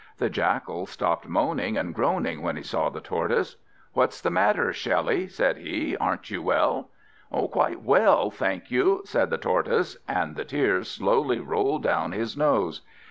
The 0.17 0.31
Jackal 0.31 0.87
stopped 0.87 1.27
moaning 1.27 1.77
and 1.77 1.93
groaning 1.93 2.41
when 2.41 2.55
he 2.57 2.63
saw 2.63 2.89
the 2.89 3.01
Tortoise. 3.01 3.57
"What's 3.93 4.19
the 4.19 4.31
matter, 4.31 4.73
Shelly?" 4.73 5.27
said 5.27 5.57
he. 5.57 5.95
"Aren't 5.95 6.31
you 6.31 6.41
well?" 6.41 6.89
"Quite 7.31 7.83
well, 7.83 8.31
thank 8.31 8.71
you," 8.71 9.01
said 9.05 9.29
the 9.29 9.37
Tortoise, 9.37 9.97
and 10.07 10.35
the 10.35 10.43
tears 10.43 10.89
slowly 10.89 11.39
rolled 11.39 11.83
down 11.83 12.13
his 12.13 12.35
nose. 12.35 12.81